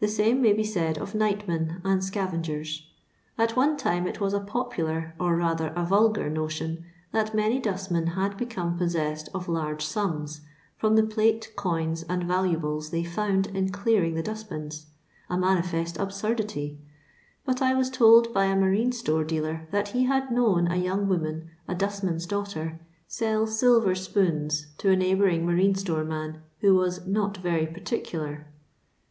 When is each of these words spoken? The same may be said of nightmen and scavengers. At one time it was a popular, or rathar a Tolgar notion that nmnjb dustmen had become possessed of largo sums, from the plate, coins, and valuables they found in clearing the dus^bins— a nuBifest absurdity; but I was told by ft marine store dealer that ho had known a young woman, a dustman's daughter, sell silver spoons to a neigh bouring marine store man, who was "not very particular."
The 0.00 0.08
same 0.08 0.42
may 0.42 0.52
be 0.52 0.64
said 0.64 0.98
of 0.98 1.14
nightmen 1.14 1.80
and 1.82 2.04
scavengers. 2.04 2.88
At 3.38 3.56
one 3.56 3.78
time 3.78 4.06
it 4.06 4.20
was 4.20 4.34
a 4.34 4.40
popular, 4.40 5.14
or 5.18 5.34
rathar 5.34 5.70
a 5.72 5.86
Tolgar 5.88 6.28
notion 6.30 6.84
that 7.12 7.32
nmnjb 7.32 7.62
dustmen 7.62 8.08
had 8.08 8.36
become 8.36 8.76
possessed 8.76 9.30
of 9.32 9.48
largo 9.48 9.80
sums, 9.82 10.42
from 10.76 10.94
the 10.94 11.02
plate, 11.04 11.52
coins, 11.56 12.02
and 12.02 12.24
valuables 12.24 12.90
they 12.90 13.02
found 13.02 13.46
in 13.46 13.70
clearing 13.70 14.14
the 14.14 14.22
dus^bins— 14.22 14.88
a 15.30 15.36
nuBifest 15.36 15.98
absurdity; 15.98 16.78
but 17.46 17.62
I 17.62 17.72
was 17.72 17.88
told 17.88 18.34
by 18.34 18.48
ft 18.48 18.58
marine 18.58 18.92
store 18.92 19.24
dealer 19.24 19.68
that 19.70 19.92
ho 19.92 20.00
had 20.04 20.30
known 20.30 20.66
a 20.68 20.76
young 20.76 21.08
woman, 21.08 21.48
a 21.66 21.74
dustman's 21.74 22.26
daughter, 22.26 22.78
sell 23.08 23.46
silver 23.46 23.94
spoons 23.94 24.66
to 24.76 24.90
a 24.90 24.96
neigh 24.96 25.14
bouring 25.14 25.46
marine 25.46 25.74
store 25.74 26.04
man, 26.04 26.42
who 26.60 26.74
was 26.74 27.06
"not 27.06 27.38
very 27.38 27.66
particular." 27.66 28.48